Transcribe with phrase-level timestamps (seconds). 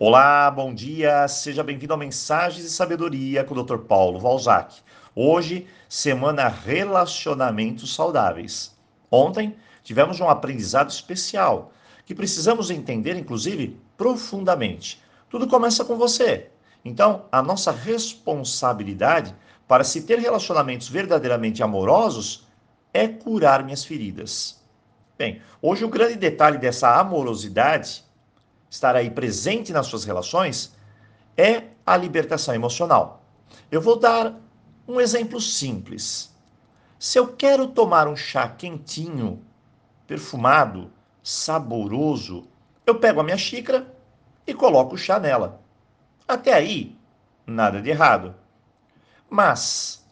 [0.00, 3.78] Olá, bom dia, seja bem-vindo a Mensagens e Sabedoria com o Dr.
[3.78, 4.76] Paulo Valzac.
[5.12, 8.78] Hoje, semana Relacionamentos Saudáveis.
[9.10, 11.72] Ontem, tivemos um aprendizado especial
[12.06, 15.02] que precisamos entender, inclusive, profundamente.
[15.28, 16.48] Tudo começa com você.
[16.84, 19.34] Então, a nossa responsabilidade
[19.66, 22.46] para se ter relacionamentos verdadeiramente amorosos
[22.94, 24.62] é curar minhas feridas.
[25.18, 28.06] Bem, hoje o grande detalhe dessa amorosidade
[28.70, 30.74] estar aí presente nas suas relações
[31.36, 33.22] é a libertação emocional.
[33.70, 34.34] Eu vou dar
[34.86, 36.34] um exemplo simples.
[36.98, 39.42] Se eu quero tomar um chá quentinho,
[40.06, 40.90] perfumado,
[41.22, 42.48] saboroso,
[42.86, 43.94] eu pego a minha xícara
[44.46, 45.60] e coloco o chá nela.
[46.26, 46.96] Até aí,
[47.46, 48.34] nada de errado.
[49.30, 50.04] Mas,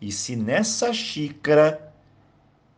[0.00, 1.92] e se nessa xícara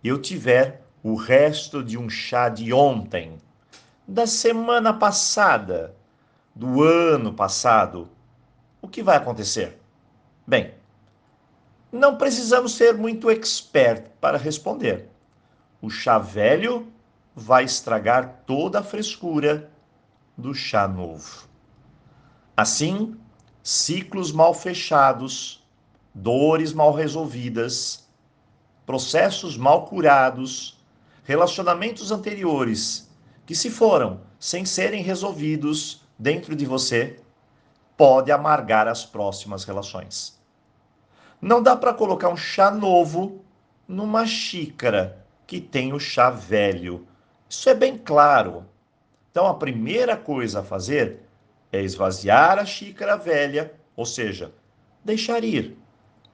[0.03, 3.39] eu tiver o resto de um chá de ontem?
[4.07, 5.97] Da semana passada,
[6.55, 8.09] do ano passado,
[8.81, 9.81] o que vai acontecer?
[10.47, 10.75] Bem,
[11.91, 15.09] não precisamos ser muito expert para responder.
[15.81, 16.93] O chá velho
[17.35, 19.71] vai estragar toda a frescura
[20.37, 21.49] do chá novo.
[22.57, 23.17] Assim,
[23.63, 25.67] ciclos mal fechados,
[26.15, 28.07] dores mal resolvidas,
[28.85, 30.79] processos mal curados,
[31.25, 33.09] relacionamentos anteriores
[33.47, 37.21] que se foram sem serem resolvidos dentro de você,
[37.97, 40.39] pode amargar as próximas relações.
[41.41, 43.45] Não dá para colocar um chá novo
[43.87, 47.07] numa xícara que tem o chá velho.
[47.49, 48.65] Isso é bem claro.
[49.31, 51.21] Então a primeira coisa a fazer
[51.71, 54.53] é esvaziar a xícara velha, ou seja,
[55.05, 55.77] deixar ir,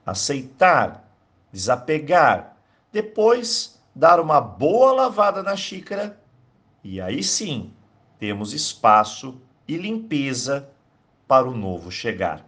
[0.05, 1.11] aceitar,
[1.51, 2.55] desapegar,
[2.91, 6.20] depois dar uma boa lavada na xícara
[6.83, 7.71] e aí sim,
[8.17, 10.69] temos espaço e limpeza
[11.27, 12.45] para o novo chegar.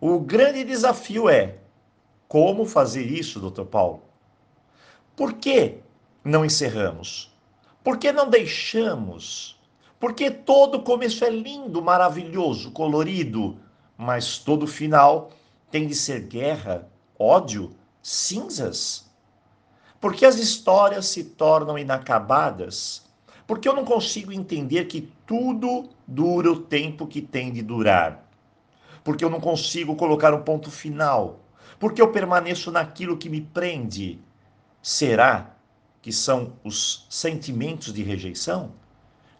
[0.00, 1.58] O grande desafio é
[2.28, 3.64] como fazer isso, Dr.
[3.64, 4.02] Paulo?
[5.16, 5.78] Por que
[6.22, 7.34] não encerramos?
[7.82, 9.58] Por que não deixamos?
[9.98, 13.58] Porque todo começo é lindo, maravilhoso, colorido,
[13.96, 15.30] mas todo final
[15.70, 19.10] tem de ser guerra, ódio, cinzas?
[20.00, 23.07] Porque as histórias se tornam inacabadas
[23.48, 28.30] porque eu não consigo entender que tudo dura o tempo que tem de durar.
[29.02, 31.40] Porque eu não consigo colocar um ponto final.
[31.78, 34.20] Porque eu permaneço naquilo que me prende.
[34.82, 35.56] Será
[36.02, 38.72] que são os sentimentos de rejeição?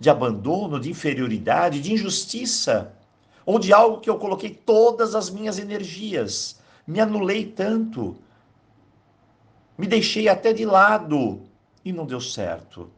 [0.01, 2.95] De abandono, de inferioridade, de injustiça?
[3.45, 6.59] Ou de algo que eu coloquei todas as minhas energias?
[6.87, 8.17] Me anulei tanto?
[9.77, 11.43] Me deixei até de lado
[11.85, 12.91] e não deu certo.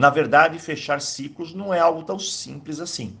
[0.00, 3.18] Na verdade, fechar ciclos não é algo tão simples assim.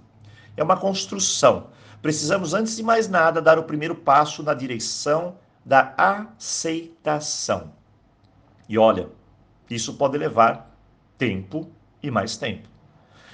[0.56, 1.66] É uma construção.
[2.00, 7.74] Precisamos, antes de mais nada, dar o primeiro passo na direção da aceitação.
[8.66, 9.10] E olha,
[9.68, 10.74] isso pode levar
[11.18, 11.70] tempo
[12.02, 12.66] e mais tempo.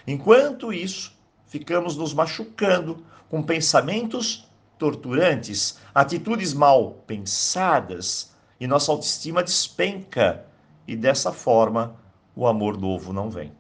[0.09, 10.47] Enquanto isso, ficamos nos machucando com pensamentos torturantes, atitudes mal pensadas e nossa autoestima despenca.
[10.85, 11.95] E dessa forma,
[12.37, 13.51] o amor novo não vem.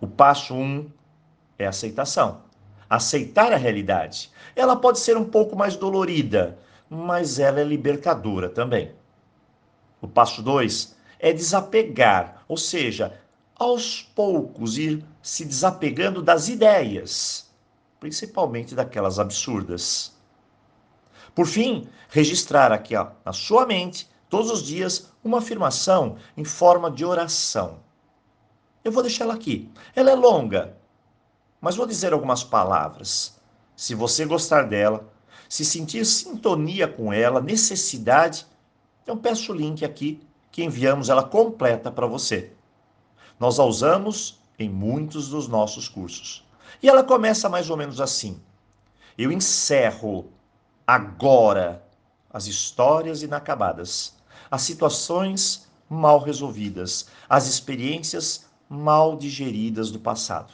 [0.00, 0.90] O passo um
[1.58, 2.40] é aceitação.
[2.88, 4.30] Aceitar a realidade.
[4.56, 6.58] Ela pode ser um pouco mais dolorida,
[6.88, 8.92] mas ela é libertadora também.
[10.00, 13.20] O passo dois é desapegar, ou seja,
[13.54, 17.48] aos poucos ir se desapegando das ideias,
[18.00, 20.12] principalmente daquelas absurdas.
[21.34, 26.90] Por fim, registrar aqui ó, na sua mente todos os dias uma afirmação em forma
[26.90, 27.80] de oração.
[28.82, 29.70] Eu vou deixá-la aqui.
[29.94, 30.74] Ela é longa,
[31.60, 33.38] mas vou dizer algumas palavras.
[33.76, 35.06] Se você gostar dela,
[35.50, 38.46] se sentir sintonia com ela, necessidade,
[39.02, 40.18] então peço o link aqui
[40.50, 42.54] que enviamos ela completa para você.
[43.38, 46.42] Nós a usamos em muitos dos nossos cursos.
[46.82, 48.40] E ela começa mais ou menos assim:
[49.18, 50.32] Eu encerro
[50.86, 51.86] agora
[52.32, 54.21] as histórias inacabadas
[54.52, 60.52] as situações mal resolvidas, as experiências mal digeridas do passado.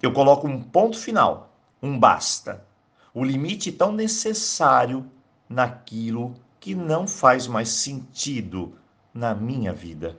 [0.00, 2.66] Eu coloco um ponto final, um basta,
[3.12, 5.04] o limite tão necessário
[5.46, 8.72] naquilo que não faz mais sentido
[9.12, 10.18] na minha vida.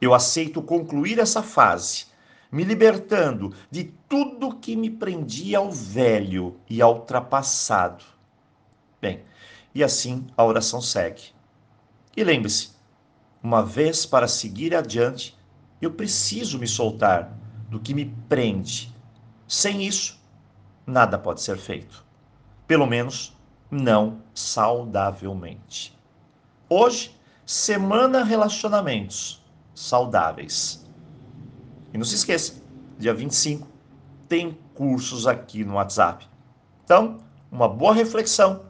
[0.00, 2.06] Eu aceito concluir essa fase,
[2.50, 8.04] me libertando de tudo que me prendia ao velho e ao ultrapassado.
[9.02, 9.24] Bem,
[9.74, 11.39] e assim a oração segue.
[12.16, 12.70] E lembre-se,
[13.42, 15.38] uma vez para seguir adiante,
[15.80, 17.32] eu preciso me soltar
[17.68, 18.94] do que me prende.
[19.46, 20.20] Sem isso,
[20.86, 22.04] nada pode ser feito.
[22.66, 23.36] Pelo menos
[23.70, 25.96] não saudavelmente.
[26.68, 27.16] Hoje,
[27.46, 29.42] semana relacionamentos
[29.74, 30.84] saudáveis.
[31.92, 32.62] E não se esqueça,
[32.98, 33.66] dia 25
[34.28, 36.28] tem cursos aqui no WhatsApp.
[36.84, 37.20] Então,
[37.50, 38.64] uma boa reflexão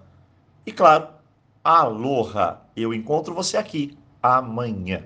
[0.64, 1.08] e claro,
[1.62, 2.62] aloha.
[2.74, 5.04] Eu encontro você aqui amanhã.